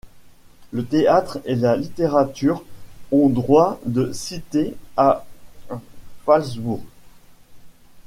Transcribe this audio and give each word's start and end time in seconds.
Le 0.71 0.83
théâtre 0.83 1.39
et 1.45 1.53
la 1.53 1.75
littérature 1.75 2.63
ont 3.11 3.29
droit 3.29 3.79
de 3.85 4.11
cité 4.13 4.73
à 4.97 5.23
Phalsbourg. 6.25 6.83